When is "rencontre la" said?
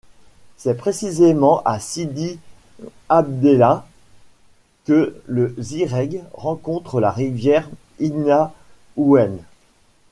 6.33-7.11